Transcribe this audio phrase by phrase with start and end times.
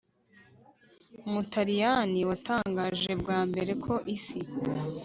[1.27, 4.39] umutaliyani watangaje bwa mbere ko isi